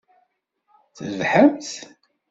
Trebḥemt? 0.95 1.69